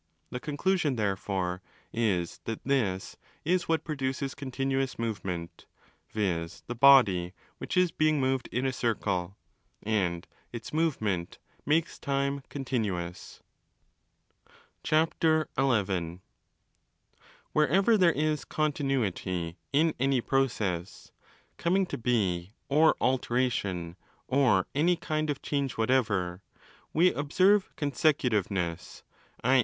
[0.31, 1.61] The conclusion therefore
[1.93, 5.67] is that z¢kzs is what produces continuous movement,
[6.09, 6.63] viz.
[6.65, 9.37] the body which is being moved in a circle;
[9.83, 11.37] and its movement
[11.67, 13.43] makes time continuous.
[14.89, 15.47] Wherever
[17.99, 21.11] there is continuity in any process
[21.57, 23.95] (coming to II 35 be or 'alteration'
[24.27, 26.41] or any kind of change whatever)
[26.91, 29.03] we 337° observe' consecutiveness',
[29.43, 29.59] i.